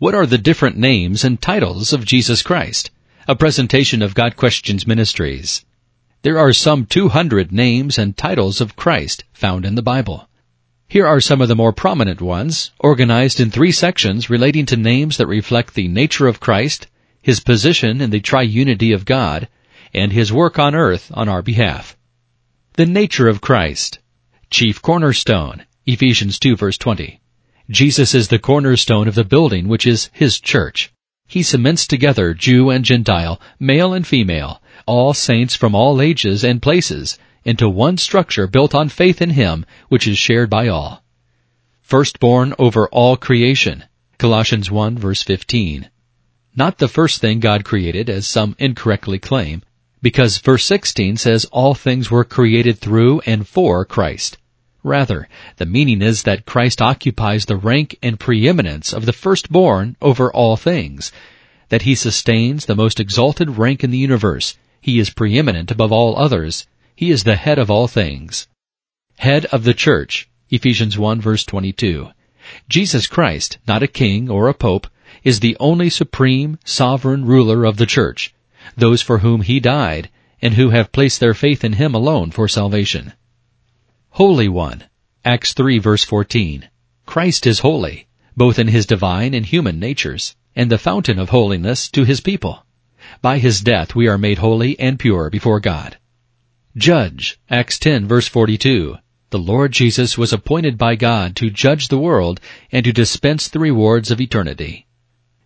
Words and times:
What 0.00 0.14
are 0.14 0.24
the 0.24 0.38
different 0.38 0.78
names 0.78 1.24
and 1.24 1.38
titles 1.38 1.92
of 1.92 2.06
Jesus 2.06 2.40
Christ? 2.40 2.90
A 3.28 3.36
presentation 3.36 4.00
of 4.00 4.14
Got 4.14 4.34
Questions 4.34 4.86
Ministries. 4.86 5.62
There 6.22 6.38
are 6.38 6.54
some 6.54 6.86
200 6.86 7.52
names 7.52 7.98
and 7.98 8.16
titles 8.16 8.62
of 8.62 8.76
Christ 8.76 9.24
found 9.34 9.66
in 9.66 9.74
the 9.74 9.82
Bible. 9.82 10.26
Here 10.88 11.06
are 11.06 11.20
some 11.20 11.42
of 11.42 11.48
the 11.48 11.54
more 11.54 11.74
prominent 11.74 12.22
ones, 12.22 12.70
organized 12.78 13.40
in 13.40 13.50
three 13.50 13.72
sections 13.72 14.30
relating 14.30 14.64
to 14.72 14.76
names 14.78 15.18
that 15.18 15.26
reflect 15.26 15.74
the 15.74 15.86
nature 15.86 16.26
of 16.26 16.40
Christ, 16.40 16.86
his 17.20 17.40
position 17.40 18.00
in 18.00 18.08
the 18.08 18.22
triunity 18.22 18.94
of 18.94 19.04
God, 19.04 19.48
and 19.92 20.14
his 20.14 20.32
work 20.32 20.58
on 20.58 20.74
earth 20.74 21.10
on 21.12 21.28
our 21.28 21.42
behalf. 21.42 21.94
The 22.72 22.86
nature 22.86 23.28
of 23.28 23.42
Christ. 23.42 23.98
Chief 24.48 24.80
cornerstone. 24.80 25.66
Ephesians 25.84 26.38
2 26.38 26.56
verse 26.56 26.78
20. 26.78 27.20
Jesus 27.70 28.16
is 28.16 28.26
the 28.26 28.40
cornerstone 28.40 29.06
of 29.06 29.14
the 29.14 29.22
building 29.22 29.68
which 29.68 29.86
is 29.86 30.10
His 30.12 30.40
church. 30.40 30.92
He 31.28 31.44
cements 31.44 31.86
together 31.86 32.34
Jew 32.34 32.68
and 32.68 32.84
Gentile, 32.84 33.40
male 33.60 33.92
and 33.94 34.04
female, 34.04 34.60
all 34.86 35.14
saints 35.14 35.54
from 35.54 35.72
all 35.72 36.02
ages 36.02 36.42
and 36.42 36.60
places, 36.60 37.16
into 37.44 37.68
one 37.68 37.96
structure 37.96 38.48
built 38.48 38.74
on 38.74 38.88
faith 38.88 39.22
in 39.22 39.30
Him, 39.30 39.64
which 39.88 40.08
is 40.08 40.18
shared 40.18 40.50
by 40.50 40.66
all. 40.66 41.04
Firstborn 41.80 42.54
over 42.58 42.88
all 42.88 43.16
creation. 43.16 43.84
Colossians 44.18 44.68
1 44.68 44.98
verse 44.98 45.22
15. 45.22 45.88
Not 46.56 46.78
the 46.78 46.88
first 46.88 47.20
thing 47.20 47.38
God 47.38 47.64
created, 47.64 48.10
as 48.10 48.26
some 48.26 48.56
incorrectly 48.58 49.20
claim, 49.20 49.62
because 50.02 50.38
verse 50.38 50.64
16 50.64 51.18
says 51.18 51.44
all 51.52 51.74
things 51.74 52.10
were 52.10 52.24
created 52.24 52.80
through 52.80 53.20
and 53.26 53.46
for 53.46 53.84
Christ. 53.84 54.38
Rather, 54.82 55.28
the 55.56 55.66
meaning 55.66 56.00
is 56.00 56.22
that 56.22 56.46
Christ 56.46 56.80
occupies 56.80 57.44
the 57.44 57.56
rank 57.56 57.98
and 58.02 58.18
preeminence 58.18 58.92
of 58.92 59.04
the 59.04 59.12
firstborn 59.12 59.96
over 60.00 60.32
all 60.32 60.56
things, 60.56 61.12
that 61.68 61.82
he 61.82 61.94
sustains 61.94 62.64
the 62.64 62.74
most 62.74 62.98
exalted 62.98 63.58
rank 63.58 63.84
in 63.84 63.90
the 63.90 63.98
universe, 63.98 64.56
he 64.80 64.98
is 64.98 65.10
preeminent 65.10 65.70
above 65.70 65.92
all 65.92 66.16
others, 66.16 66.66
he 66.96 67.10
is 67.10 67.24
the 67.24 67.36
head 67.36 67.58
of 67.58 67.70
all 67.70 67.88
things. 67.88 68.48
Head 69.18 69.44
of 69.46 69.64
the 69.64 69.74
church, 69.74 70.28
Ephesians 70.48 70.98
1 70.98 71.20
verse 71.20 71.44
22. 71.44 72.08
Jesus 72.68 73.06
Christ, 73.06 73.58
not 73.68 73.82
a 73.82 73.86
king 73.86 74.30
or 74.30 74.48
a 74.48 74.54
pope, 74.54 74.86
is 75.22 75.40
the 75.40 75.56
only 75.60 75.90
supreme, 75.90 76.58
sovereign 76.64 77.26
ruler 77.26 77.66
of 77.66 77.76
the 77.76 77.84
church, 77.86 78.32
those 78.76 79.02
for 79.02 79.18
whom 79.18 79.42
he 79.42 79.60
died, 79.60 80.08
and 80.40 80.54
who 80.54 80.70
have 80.70 80.92
placed 80.92 81.20
their 81.20 81.34
faith 81.34 81.62
in 81.62 81.74
him 81.74 81.94
alone 81.94 82.30
for 82.30 82.48
salvation. 82.48 83.12
Holy 84.14 84.48
One. 84.48 84.84
Acts 85.24 85.54
3 85.54 85.78
verse 85.78 86.02
14. 86.02 86.68
Christ 87.06 87.46
is 87.46 87.60
holy, 87.60 88.08
both 88.36 88.58
in 88.58 88.66
his 88.66 88.84
divine 88.84 89.34
and 89.34 89.46
human 89.46 89.78
natures, 89.78 90.34
and 90.56 90.68
the 90.68 90.78
fountain 90.78 91.18
of 91.18 91.28
holiness 91.28 91.88
to 91.90 92.04
his 92.04 92.20
people. 92.20 92.66
By 93.22 93.38
his 93.38 93.60
death 93.60 93.94
we 93.94 94.08
are 94.08 94.18
made 94.18 94.38
holy 94.38 94.78
and 94.80 94.98
pure 94.98 95.30
before 95.30 95.60
God. 95.60 95.96
Judge. 96.76 97.38
Acts 97.48 97.78
10 97.78 98.08
verse 98.08 98.26
42. 98.26 98.96
The 99.30 99.38
Lord 99.38 99.70
Jesus 99.70 100.18
was 100.18 100.32
appointed 100.32 100.76
by 100.76 100.96
God 100.96 101.36
to 101.36 101.48
judge 101.48 101.86
the 101.86 101.98
world 101.98 102.40
and 102.72 102.84
to 102.84 102.92
dispense 102.92 103.46
the 103.46 103.60
rewards 103.60 104.10
of 104.10 104.20
eternity. 104.20 104.86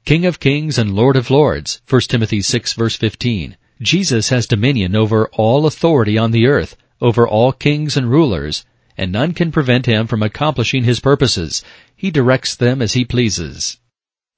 King 0.06 0.25
of 0.25 0.41
kings 0.41 0.78
and 0.78 0.95
Lord 0.95 1.17
of 1.17 1.31
lords. 1.31 1.83
1 1.89 2.01
Timothy 2.09 2.41
6 2.41 2.73
verse 2.73 2.97
15. 2.97 3.59
Jesus 3.83 4.31
has 4.31 4.47
dominion 4.47 4.97
over 4.97 5.28
all 5.34 5.67
authority 5.67 6.17
on 6.17 6.31
the 6.31 6.47
earth, 6.47 6.77
over 7.00 7.27
all 7.27 7.53
kings 7.53 7.97
and 7.97 8.11
rulers, 8.11 8.64
and 8.97 9.11
none 9.11 9.33
can 9.33 9.50
prevent 9.50 9.87
him 9.87 10.06
from 10.06 10.23
accomplishing 10.23 10.84
his 10.84 11.00
purposes. 11.00 11.64
He 11.97 12.11
directs 12.11 12.55
them 12.55 12.81
as 12.81 12.92
he 12.92 13.05
pleases. 13.05 13.78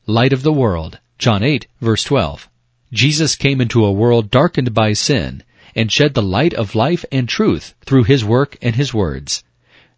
Light 0.07 0.33
of 0.33 0.43
the 0.43 0.53
world. 0.53 0.99
John 1.19 1.43
8, 1.43 1.67
verse 1.81 2.05
12. 2.05 2.49
Jesus 2.93 3.37
came 3.37 3.61
into 3.61 3.85
a 3.85 3.93
world 3.93 4.31
darkened 4.31 4.73
by 4.73 4.93
sin, 4.93 5.43
and 5.75 5.93
shed 5.93 6.15
the 6.15 6.23
light 6.23 6.55
of 6.55 6.75
life 6.75 7.05
and 7.13 7.29
truth 7.29 7.75
through 7.85 8.05
his 8.05 8.25
work 8.25 8.57
and 8.63 8.77
his 8.77 8.95
words. 8.95 9.45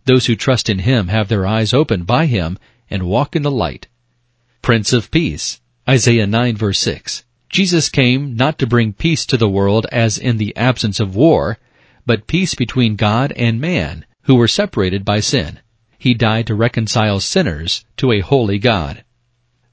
Those 0.07 0.27
who 0.27 0.35
trust 0.37 0.69
in 0.69 0.81
him 0.81 1.09
have 1.09 1.29
their 1.29 1.47
eyes 1.47 1.75
opened 1.75 2.07
by 2.07 2.27
him 2.27 2.59
and 2.91 3.03
walk 3.03 3.37
in 3.37 3.43
the 3.43 3.51
light. 3.51 3.87
Prince 4.63 4.93
of 4.93 5.11
Peace. 5.11 5.61
Isaiah 5.89 6.27
9 6.27 6.57
verse 6.57 6.79
6. 6.81 7.25
Jesus 7.49 7.89
came 7.89 8.35
not 8.35 8.59
to 8.59 8.67
bring 8.67 8.93
peace 8.93 9.25
to 9.27 9.37
the 9.37 9.49
world 9.49 9.87
as 9.93 10.19
in 10.19 10.37
the 10.37 10.57
absence 10.57 10.99
of 10.99 11.15
war, 11.15 11.59
but 12.09 12.27
peace 12.27 12.55
between 12.55 12.97
God 12.97 13.33
and 13.33 13.61
man, 13.61 14.07
who 14.23 14.35
were 14.35 14.49
separated 14.49 15.05
by 15.05 15.21
sin. 15.21 15.61
He 15.99 16.15
died 16.15 16.47
to 16.47 16.55
reconcile 16.55 17.21
sinners 17.21 17.85
to 17.99 18.13
a 18.13 18.21
holy 18.21 18.59
God. 18.59 19.05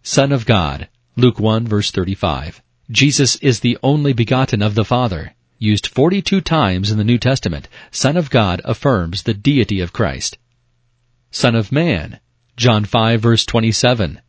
Son 0.03 0.33
of 0.33 0.45
God, 0.45 0.89
Luke 1.15 1.39
1 1.39 1.65
verse 1.65 1.91
35. 1.91 2.61
Jesus 2.91 3.37
is 3.37 3.61
the 3.61 3.77
only 3.81 4.11
begotten 4.11 4.61
of 4.61 4.75
the 4.75 4.83
Father. 4.83 5.33
Used 5.59 5.87
42 5.87 6.41
times 6.41 6.91
in 6.91 6.97
the 6.97 7.05
New 7.05 7.17
Testament, 7.17 7.69
Son 7.89 8.17
of 8.17 8.29
God 8.29 8.59
affirms 8.65 9.23
the 9.23 9.33
deity 9.33 9.79
of 9.79 9.93
Christ. 9.93 10.37
Son 11.31 11.55
of 11.55 11.71
Man, 11.71 12.19
John 12.57 12.83
5 12.83 13.21
verse 13.21 13.45
27. 13.45 14.19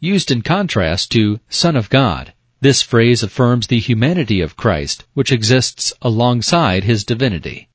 Used 0.00 0.32
in 0.32 0.42
contrast 0.42 1.12
to 1.12 1.38
Son 1.48 1.76
of 1.76 1.90
God, 1.90 2.32
this 2.60 2.82
phrase 2.82 3.22
affirms 3.22 3.66
the 3.66 3.78
humanity 3.78 4.40
of 4.40 4.56
Christ, 4.56 5.04
which 5.14 5.30
exists 5.30 5.92
alongside 6.00 6.84
his 6.84 7.04
divinity. 7.04 7.68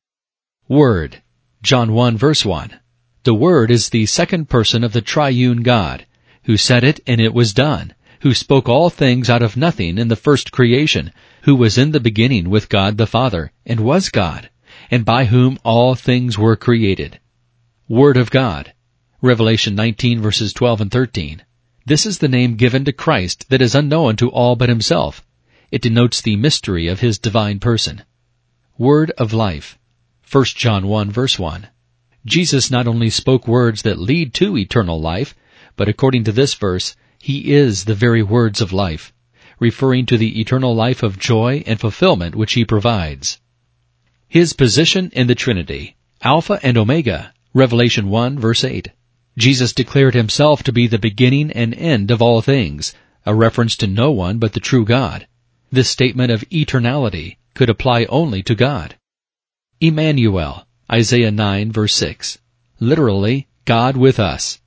Word. 0.68 1.22
John 1.62 1.94
1 1.94 2.18
verse 2.18 2.44
1. 2.44 2.80
The 3.24 3.34
Word 3.36 3.70
is 3.70 3.90
the 3.90 4.08
second 4.08 4.50
person 4.50 4.84
of 4.84 4.94
the 4.94 5.02
triune 5.02 5.62
God, 5.62 6.08
who 6.44 6.58
said 6.58 6.84
it 6.84 7.00
and 7.06 7.22
it 7.22 7.34
was 7.34 7.54
done, 7.54 7.94
who 8.22 8.34
spoke 8.34 8.68
all 8.68 8.90
things 8.90 9.30
out 9.30 9.44
of 9.44 9.56
nothing 9.56 10.00
in 10.00 10.08
the 10.08 10.16
first 10.16 10.52
creation, 10.52 11.12
who 11.44 11.56
was 11.56 11.78
in 11.78 11.92
the 11.92 12.00
beginning 12.00 12.50
with 12.50 12.70
God 12.70 12.98
the 12.98 13.06
Father, 13.06 13.52
and 13.66 13.80
was 13.80 14.10
God, 14.10 14.50
and 14.90 15.06
by 15.06 15.26
whom 15.26 15.60
all 15.64 15.94
things 15.94 16.38
were 16.38 16.56
created. 16.56 17.20
Word 17.88 18.18
of 18.18 18.32
God. 18.32 18.74
Revelation 19.22 19.76
19 19.76 20.20
verses 20.20 20.54
12 20.54 20.82
and 20.82 20.92
13. 20.92 21.44
This 21.86 22.06
is 22.06 22.20
the 22.20 22.28
name 22.28 22.58
given 22.58 22.86
to 22.86 22.92
Christ 22.92 23.50
that 23.50 23.62
is 23.62 23.74
unknown 23.74 24.16
to 24.18 24.30
all 24.30 24.56
but 24.56 24.70
himself. 24.70 25.24
It 25.72 25.82
denotes 25.82 26.22
the 26.22 26.36
mystery 26.36 26.88
of 26.88 27.00
his 27.00 27.18
divine 27.18 27.60
person. 27.60 28.04
Word 28.78 29.12
of 29.18 29.34
life. 29.34 29.80
1 30.32 30.46
John 30.46 30.88
1 30.88 31.12
verse 31.12 31.40
1. 31.40 31.68
Jesus 32.24 32.70
not 32.70 32.88
only 32.88 33.10
spoke 33.10 33.48
words 33.48 33.82
that 33.82 33.98
lead 33.98 34.34
to 34.36 34.58
eternal 34.58 35.02
life, 35.02 35.34
but 35.76 35.90
according 35.90 36.24
to 36.26 36.32
this 36.32 36.54
verse, 36.54 36.96
he 37.18 37.52
is 37.52 37.86
the 37.86 37.96
very 37.96 38.22
words 38.22 38.62
of 38.62 38.72
life, 38.72 39.12
referring 39.60 40.06
to 40.06 40.18
the 40.18 40.40
eternal 40.40 40.76
life 40.76 41.02
of 41.02 41.18
joy 41.18 41.64
and 41.66 41.80
fulfillment 41.80 42.36
which 42.36 42.54
he 42.54 42.64
provides. 42.64 43.40
His 44.28 44.54
position 44.54 45.10
in 45.14 45.26
the 45.26 45.36
Trinity. 45.36 45.96
Alpha 46.22 46.60
and 46.62 46.78
Omega. 46.78 47.34
Revelation 47.56 48.08
1 48.08 48.38
verse 48.38 48.64
8. 48.64 48.90
Jesus 49.38 49.74
declared 49.74 50.14
himself 50.14 50.62
to 50.64 50.74
be 50.74 50.88
the 50.88 51.00
beginning 51.00 51.52
and 51.52 51.74
end 51.74 52.12
of 52.12 52.22
all 52.22 52.42
things, 52.42 52.94
a 53.26 53.34
reference 53.34 53.78
to 53.78 53.88
no 53.88 54.12
one 54.12 54.40
but 54.40 54.54
the 54.54 54.60
true 54.60 54.84
God. 54.84 55.28
This 55.72 55.90
statement 55.90 56.32
of 56.32 56.44
eternality 56.50 57.38
could 57.54 57.70
apply 57.70 58.06
only 58.06 58.44
to 58.44 58.56
God. 58.56 58.96
Emmanuel, 59.80 60.68
Isaiah 60.92 61.32
9 61.32 61.72
verse 61.72 61.96
6. 61.96 62.40
Literally, 62.80 63.48
God 63.64 63.96
with 63.96 64.20
us. 64.20 64.60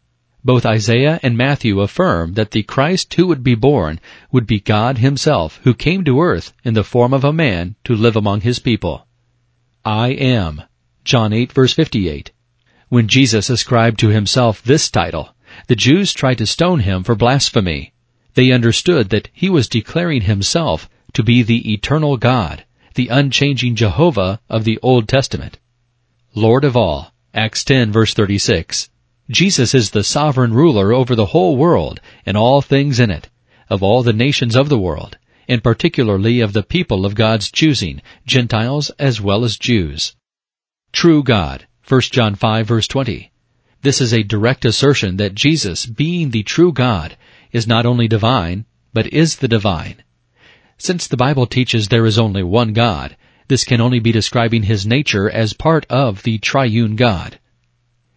Both 0.45 0.67
Isaiah 0.67 1.21
and 1.23 1.37
Matthew 1.37 1.81
affirm 1.81 2.35
that 2.35 2.51
the 2.51 2.63
Christ 2.63 3.13
who 3.15 3.27
would 3.27 3.43
be 3.43 3.55
born 3.55 3.99
would 4.33 4.47
be 4.47 4.61
God 4.61 4.99
himself 4.99 5.61
who 5.65 5.75
came 5.75 6.05
to 6.05 6.21
earth 6.21 6.53
in 6.65 6.75
the 6.75 6.85
form 6.85 7.13
of 7.13 7.25
a 7.25 7.33
man 7.33 7.77
to 7.85 7.95
live 7.95 8.17
among 8.17 8.43
his 8.43 8.59
people. 8.59 9.07
I 9.85 10.09
am. 10.09 10.63
John 11.05 11.33
8 11.33 11.53
verse 11.53 11.73
58. 11.73 12.31
When 12.95 13.09
Jesus 13.09 13.51
ascribed 13.51 13.99
to 13.99 14.11
himself 14.11 14.63
this 14.63 14.89
title, 14.89 15.35
the 15.67 15.75
Jews 15.75 16.13
tried 16.13 16.39
to 16.39 16.47
stone 16.47 16.79
him 16.79 17.03
for 17.03 17.17
blasphemy. 17.17 17.93
They 18.35 18.53
understood 18.53 19.09
that 19.09 19.31
he 19.33 19.51
was 19.51 19.67
declaring 19.67 20.21
himself 20.21 20.89
to 21.15 21.25
be 21.25 21.43
the 21.43 21.73
eternal 21.73 22.17
God, 22.17 22.65
the 22.95 23.09
unchanging 23.09 23.75
Jehovah 23.75 24.39
of 24.49 24.63
the 24.63 24.79
Old 24.81 25.09
Testament. 25.09 25.59
Lord 26.37 26.63
of 26.63 26.77
all, 26.77 27.13
Acts 27.35 27.65
10 27.65 27.91
verse 27.91 28.15
36. 28.15 28.91
Jesus 29.29 29.75
is 29.75 29.91
the 29.91 30.05
sovereign 30.05 30.55
ruler 30.55 30.93
over 30.93 31.17
the 31.17 31.27
whole 31.35 31.57
world 31.57 31.99
and 32.25 32.37
all 32.37 32.63
things 32.63 33.01
in 33.01 33.11
it, 33.11 33.29
of 33.69 33.83
all 33.83 34.05
the 34.05 34.13
nations 34.13 34.55
of 34.55 34.69
the 34.69 34.79
world, 34.79 35.19
and 35.49 35.65
particularly 35.65 36.39
of 36.39 36.53
the 36.53 36.63
people 36.63 37.05
of 37.05 37.17
God's 37.17 37.51
choosing, 37.51 38.01
Gentiles 38.25 38.91
as 39.01 39.21
well 39.21 39.45
as 39.45 39.59
Jews. 39.59 40.15
True 40.93 41.25
God, 41.25 41.67
1 41.87 42.01
John 42.01 42.35
5 42.35 42.67
verse 42.67 42.89
20. 42.89 43.31
This 43.83 44.01
is 44.01 44.15
a 44.15 44.23
direct 44.23 44.65
assertion 44.65 45.19
that 45.19 45.35
Jesus, 45.35 45.85
being 45.85 46.31
the 46.31 46.43
true 46.43 46.73
God, 46.73 47.19
is 47.53 47.67
not 47.67 47.85
only 47.85 48.09
divine, 48.09 48.65
but 48.95 49.13
is 49.13 49.37
the 49.37 49.49
divine. 49.49 49.97
Since 50.79 51.07
the 51.07 51.19
Bible 51.19 51.47
teaches 51.47 51.89
there 51.89 52.07
is 52.07 52.19
only 52.19 52.43
one 52.43 52.73
God, 52.73 53.19
this 53.49 53.65
can 53.65 53.83
only 53.83 54.01
be 54.01 54.13
describing 54.13 54.63
his 54.63 54.87
nature 54.87 55.29
as 55.29 55.53
part 55.53 55.85
of 55.91 56.23
the 56.23 56.39
triune 56.39 56.97
God. 56.97 57.39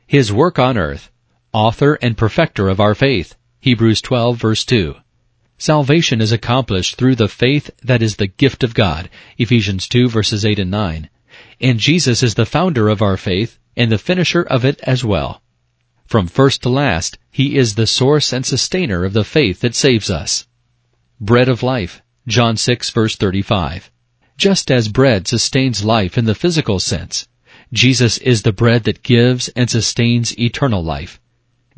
His 0.08 0.32
work 0.32 0.58
on 0.58 0.78
earth, 0.78 1.12
author 1.52 1.96
and 2.02 2.16
perfecter 2.16 2.70
of 2.70 2.80
our 2.80 2.96
faith, 2.96 3.36
Hebrews 3.60 4.02
12 4.02 4.38
verse 4.38 4.64
2. 4.64 4.96
Salvation 5.58 6.22
is 6.22 6.32
accomplished 6.32 6.96
through 6.96 7.16
the 7.16 7.28
faith 7.28 7.70
that 7.84 8.02
is 8.02 8.16
the 8.16 8.28
gift 8.28 8.64
of 8.64 8.74
God, 8.74 9.10
Ephesians 9.38 9.90
2 9.90 10.08
verses 10.08 10.46
8 10.46 10.58
and 10.60 10.72
9. 10.72 11.10
And 11.60 11.80
Jesus 11.80 12.22
is 12.22 12.36
the 12.36 12.46
founder 12.46 12.88
of 12.88 13.02
our 13.02 13.18
faith 13.18 13.58
and 13.76 13.92
the 13.92 13.98
finisher 13.98 14.42
of 14.42 14.64
it 14.64 14.80
as 14.84 15.04
well. 15.04 15.42
From 16.06 16.28
first 16.28 16.64
to 16.64 16.70
last, 16.70 17.18
He 17.32 17.58
is 17.58 17.76
the 17.76 17.88
source 17.88 18.32
and 18.32 18.46
sustainer 18.46 19.04
of 19.04 19.14
the 19.14 19.24
faith 19.24 19.60
that 19.62 19.76
saves 19.76 20.10
us. 20.10 20.48
Bread 21.20 21.50
of 21.50 21.64
life, 21.64 22.02
John 22.28 22.58
6 22.58 22.92
verse 22.92 23.16
35. 23.16 23.92
Just 24.38 24.70
as 24.70 24.88
bread 24.88 25.28
sustains 25.28 25.84
life 25.84 26.18
in 26.18 26.26
the 26.26 26.36
physical 26.36 26.80
sense, 26.80 27.28
Jesus 27.74 28.18
is 28.20 28.44
the 28.44 28.54
bread 28.54 28.84
that 28.84 29.04
gives 29.04 29.50
and 29.50 29.70
sustains 29.70 30.38
eternal 30.40 30.84
life. 30.84 31.20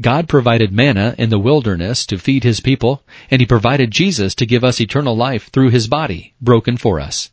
God 0.01 0.29
provided 0.29 0.71
manna 0.71 1.15
in 1.17 1.29
the 1.29 1.39
wilderness 1.39 2.05
to 2.05 2.17
feed 2.17 2.43
His 2.43 2.59
people, 2.59 3.03
and 3.31 3.41
He 3.41 3.45
provided 3.45 3.91
Jesus 3.91 4.35
to 4.35 4.45
give 4.45 4.63
us 4.63 4.79
eternal 4.79 5.15
life 5.15 5.49
through 5.49 5.71
His 5.71 5.87
body, 5.87 6.33
broken 6.39 6.77
for 6.77 6.99
us. 6.99 7.31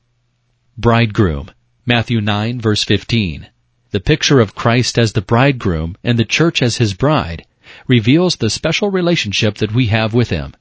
Bridegroom, 0.78 1.50
Matthew 1.88 2.20
9 2.20 2.60
verse 2.60 2.82
15. 2.82 3.46
The 3.92 4.00
picture 4.00 4.40
of 4.40 4.56
Christ 4.56 4.98
as 4.98 5.12
the 5.12 5.20
bridegroom 5.20 5.96
and 6.02 6.18
the 6.18 6.24
church 6.24 6.60
as 6.60 6.78
His 6.78 6.94
bride 6.94 7.46
reveals 7.86 8.34
the 8.34 8.50
special 8.50 8.90
relationship 8.90 9.58
that 9.58 9.72
we 9.72 9.86
have 9.86 10.12
with 10.12 10.30
Him. 10.30 10.54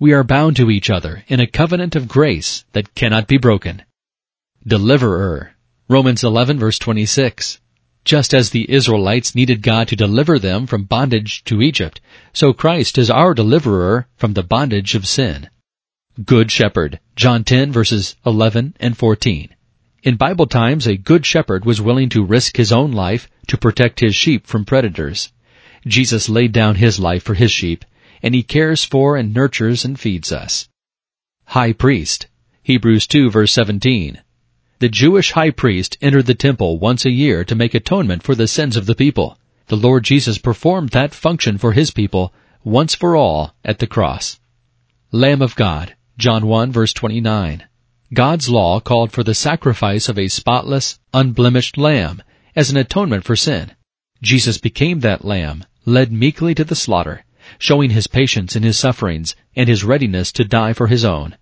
We 0.00 0.12
are 0.12 0.24
bound 0.24 0.56
to 0.56 0.72
each 0.72 0.90
other 0.90 1.22
in 1.28 1.38
a 1.38 1.46
covenant 1.46 1.94
of 1.94 2.08
grace 2.08 2.64
that 2.72 2.92
cannot 2.96 3.28
be 3.28 3.38
broken. 3.38 3.82
Deliverer, 4.66 5.52
Romans 5.88 6.24
11 6.24 6.58
verse 6.58 6.80
26. 6.80 7.60
Just 8.04 8.34
as 8.34 8.50
the 8.50 8.68
Israelites 8.68 9.36
needed 9.36 9.62
God 9.62 9.86
to 9.88 9.96
deliver 9.96 10.40
them 10.40 10.66
from 10.66 10.82
bondage 10.82 11.44
to 11.44 11.62
Egypt, 11.62 12.00
so 12.32 12.52
Christ 12.52 12.98
is 12.98 13.10
our 13.10 13.32
deliverer 13.32 14.08
from 14.16 14.32
the 14.32 14.42
bondage 14.42 14.96
of 14.96 15.06
sin. 15.06 15.48
Good 16.24 16.50
Shepherd, 16.50 16.98
John 17.14 17.44
10 17.44 17.70
verses 17.70 18.16
11 18.26 18.74
and 18.80 18.98
14. 18.98 19.54
In 20.04 20.16
Bible 20.16 20.46
times, 20.46 20.86
a 20.86 20.98
good 20.98 21.24
shepherd 21.24 21.64
was 21.64 21.80
willing 21.80 22.10
to 22.10 22.22
risk 22.22 22.58
his 22.58 22.70
own 22.70 22.92
life 22.92 23.26
to 23.46 23.56
protect 23.56 24.00
his 24.00 24.14
sheep 24.14 24.46
from 24.46 24.66
predators. 24.66 25.32
Jesus 25.86 26.28
laid 26.28 26.52
down 26.52 26.74
his 26.74 27.00
life 27.00 27.22
for 27.22 27.32
his 27.32 27.50
sheep, 27.50 27.86
and 28.22 28.34
he 28.34 28.42
cares 28.42 28.84
for 28.84 29.16
and 29.16 29.32
nurtures 29.32 29.82
and 29.82 29.98
feeds 29.98 30.30
us. 30.30 30.68
High 31.46 31.72
Priest, 31.72 32.26
Hebrews 32.62 33.06
2 33.06 33.30
verse 33.30 33.52
17. 33.52 34.20
The 34.78 34.90
Jewish 34.90 35.30
high 35.30 35.48
priest 35.48 35.96
entered 36.02 36.26
the 36.26 36.34
temple 36.34 36.78
once 36.78 37.06
a 37.06 37.10
year 37.10 37.42
to 37.42 37.54
make 37.54 37.72
atonement 37.72 38.22
for 38.22 38.34
the 38.34 38.46
sins 38.46 38.76
of 38.76 38.84
the 38.84 38.94
people. 38.94 39.38
The 39.68 39.76
Lord 39.78 40.04
Jesus 40.04 40.36
performed 40.36 40.90
that 40.90 41.14
function 41.14 41.56
for 41.56 41.72
his 41.72 41.90
people 41.90 42.34
once 42.62 42.94
for 42.94 43.16
all 43.16 43.54
at 43.64 43.78
the 43.78 43.86
cross. 43.86 44.38
Lamb 45.12 45.40
of 45.40 45.56
God, 45.56 45.96
John 46.18 46.46
1 46.46 46.72
verse 46.72 46.92
29. 46.92 47.64
God's 48.12 48.50
law 48.50 48.80
called 48.80 49.12
for 49.12 49.24
the 49.24 49.34
sacrifice 49.34 50.10
of 50.10 50.18
a 50.18 50.28
spotless, 50.28 50.98
unblemished 51.14 51.78
lamb 51.78 52.22
as 52.54 52.70
an 52.70 52.76
atonement 52.76 53.24
for 53.24 53.34
sin. 53.34 53.72
Jesus 54.22 54.58
became 54.58 55.00
that 55.00 55.24
lamb, 55.24 55.64
led 55.86 56.12
meekly 56.12 56.54
to 56.54 56.64
the 56.64 56.76
slaughter, 56.76 57.24
showing 57.58 57.90
his 57.90 58.06
patience 58.06 58.56
in 58.56 58.62
his 58.62 58.78
sufferings 58.78 59.34
and 59.56 59.70
his 59.70 59.84
readiness 59.84 60.32
to 60.32 60.44
die 60.44 60.74
for 60.74 60.86
his 60.86 61.02
own. 61.02 61.36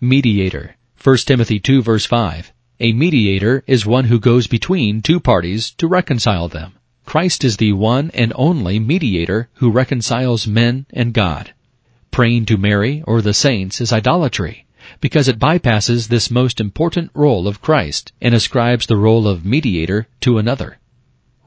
Mediator, 0.00 0.76
1 1.02 1.16
Timothy 1.18 1.60
2 1.60 1.82
verse 1.82 2.06
5. 2.06 2.50
A 2.80 2.92
mediator 2.94 3.62
is 3.66 3.84
one 3.84 4.06
who 4.06 4.18
goes 4.18 4.46
between 4.46 5.02
two 5.02 5.20
parties 5.20 5.72
to 5.72 5.86
reconcile 5.86 6.48
them. 6.48 6.72
Christ 7.04 7.44
is 7.44 7.58
the 7.58 7.74
one 7.74 8.10
and 8.14 8.32
only 8.36 8.78
mediator 8.78 9.50
who 9.54 9.70
reconciles 9.70 10.46
men 10.46 10.86
and 10.94 11.12
God. 11.12 11.52
Praying 12.10 12.46
to 12.46 12.56
Mary 12.56 13.02
or 13.06 13.20
the 13.20 13.34
saints 13.34 13.82
is 13.82 13.92
idolatry 13.92 14.64
because 15.00 15.28
it 15.28 15.38
bypasses 15.38 16.08
this 16.08 16.30
most 16.30 16.60
important 16.60 17.10
role 17.14 17.46
of 17.46 17.62
Christ 17.62 18.12
and 18.20 18.34
ascribes 18.34 18.86
the 18.86 18.96
role 18.96 19.28
of 19.28 19.44
mediator 19.44 20.08
to 20.20 20.38
another. 20.38 20.78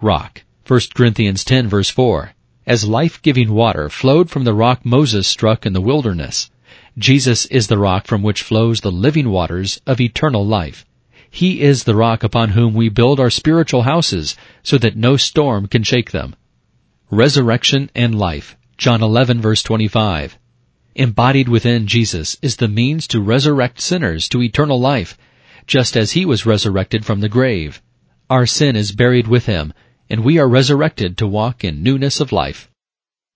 Rock. 0.01 0.43
1 0.67 0.79
Corinthians 0.93 1.43
10 1.43 1.67
verse 1.67 1.89
4. 1.89 2.33
As 2.65 2.87
life-giving 2.87 3.51
water 3.51 3.89
flowed 3.89 4.29
from 4.29 4.45
the 4.45 4.53
rock 4.53 4.85
Moses 4.85 5.27
struck 5.27 5.65
in 5.65 5.73
the 5.73 5.81
wilderness, 5.81 6.49
Jesus 6.97 7.45
is 7.47 7.67
the 7.67 7.77
rock 7.77 8.07
from 8.07 8.21
which 8.21 8.41
flows 8.41 8.81
the 8.81 8.91
living 8.91 9.29
waters 9.29 9.81
of 9.85 9.99
eternal 9.99 10.45
life. 10.45 10.85
He 11.29 11.61
is 11.61 11.83
the 11.83 11.95
rock 11.95 12.23
upon 12.23 12.49
whom 12.49 12.75
we 12.75 12.89
build 12.89 13.19
our 13.19 13.31
spiritual 13.31 13.81
houses 13.81 14.37
so 14.61 14.77
that 14.77 14.95
no 14.95 15.17
storm 15.17 15.67
can 15.67 15.83
shake 15.83 16.11
them. 16.11 16.35
Resurrection 17.09 17.89
and 17.95 18.13
life. 18.13 18.55
John 18.77 19.01
11 19.01 19.41
verse 19.41 19.63
25. 19.63 20.37
Embodied 20.95 21.49
within 21.49 21.87
Jesus 21.87 22.37
is 22.41 22.57
the 22.57 22.67
means 22.67 23.07
to 23.07 23.21
resurrect 23.21 23.81
sinners 23.81 24.29
to 24.29 24.41
eternal 24.41 24.79
life, 24.79 25.17
just 25.65 25.97
as 25.97 26.11
he 26.11 26.25
was 26.25 26.45
resurrected 26.45 27.03
from 27.03 27.19
the 27.19 27.29
grave. 27.29 27.81
Our 28.29 28.45
sin 28.45 28.75
is 28.75 28.91
buried 28.91 29.27
with 29.27 29.47
him, 29.47 29.73
and 30.09 30.23
we 30.23 30.37
are 30.37 30.47
resurrected 30.47 31.17
to 31.17 31.27
walk 31.27 31.63
in 31.63 31.81
newness 31.81 32.19
of 32.19 32.31
life. 32.31 32.69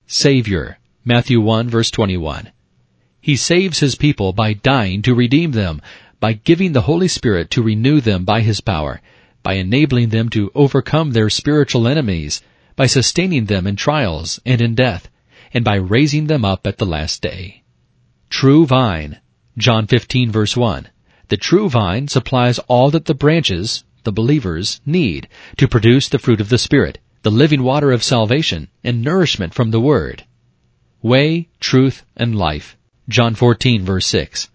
Savior. 0.06 0.77
Matthew 1.04 1.42
1 1.42 1.69
verse 1.69 1.89
21. 1.89 2.51
He 3.19 3.36
saves 3.36 3.80
his 3.80 3.95
people 3.95 4.33
by 4.33 4.53
dying 4.53 5.01
to 5.01 5.15
redeem 5.15 5.51
them, 5.51 5.81
by 6.19 6.33
giving 6.33 6.74
the 6.74 6.81
Holy 6.81 7.07
Spirit 7.07 7.50
to 7.51 7.62
renew 7.62 8.01
them 8.01 8.25
by 8.25 8.42
His 8.42 8.62
power, 8.62 9.01
by 9.44 9.53
enabling 9.53 10.10
them 10.10 10.30
to 10.30 10.51
overcome 10.56 11.12
their 11.12 11.30
spiritual 11.30 11.88
enemies, 11.88 12.42
by 12.75 12.86
sustaining 12.86 13.45
them 13.45 13.68
in 13.68 13.75
trials 13.75 14.39
and 14.45 14.62
in 14.62 14.75
death, 14.75 15.10
and 15.53 15.63
by 15.63 15.75
raising 15.75 16.27
them 16.27 16.44
up 16.44 16.67
at 16.67 16.77
the 16.77 16.85
last 16.85 17.21
day. 17.21 17.63
True 18.29 18.65
vine, 18.65 19.19
John 19.57 19.88
15 19.88 20.31
verse 20.31 20.55
1. 20.55 20.88
The 21.29 21.38
true 21.38 21.69
vine 21.69 22.07
supplies 22.07 22.59
all 22.67 22.89
that 22.91 23.05
the 23.05 23.13
branches, 23.13 23.83
the 24.03 24.11
believers, 24.11 24.79
need 24.85 25.27
to 25.57 25.67
produce 25.67 26.09
the 26.09 26.19
fruit 26.19 26.39
of 26.39 26.49
the 26.49 26.57
Spirit, 26.57 26.99
the 27.23 27.31
living 27.31 27.63
water 27.63 27.91
of 27.91 28.03
salvation, 28.03 28.69
and 28.83 29.01
nourishment 29.01 29.53
from 29.53 29.71
the 29.71 29.79
Word. 29.79 30.23
Way, 31.01 31.50
truth, 31.59 32.05
and 32.15 32.38
life, 32.38 32.77
John 33.09 33.35
14 33.35 33.83
verse 33.83 34.05
6. 34.05 34.50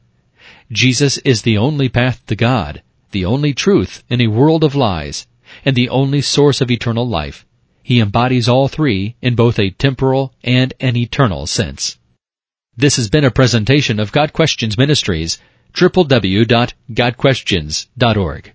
Jesus 0.70 1.18
is 1.18 1.42
the 1.42 1.58
only 1.58 1.88
path 1.88 2.24
to 2.26 2.36
God, 2.36 2.82
the 3.10 3.24
only 3.24 3.52
truth 3.52 4.02
in 4.08 4.20
a 4.20 4.28
world 4.28 4.64
of 4.64 4.74
lies, 4.74 5.26
and 5.64 5.76
the 5.76 5.88
only 5.88 6.22
source 6.22 6.60
of 6.60 6.70
eternal 6.70 7.06
life. 7.06 7.44
He 7.82 8.00
embodies 8.00 8.48
all 8.48 8.68
three 8.68 9.16
in 9.20 9.34
both 9.34 9.58
a 9.58 9.70
temporal 9.70 10.32
and 10.44 10.72
an 10.80 10.96
eternal 10.96 11.46
sense. 11.46 11.98
This 12.76 12.96
has 12.96 13.10
been 13.10 13.24
a 13.24 13.30
presentation 13.30 14.00
of 14.00 14.12
Got 14.12 14.32
Questions 14.32 14.78
Ministries, 14.78 15.38
www.gotquestions.org. 15.74 18.52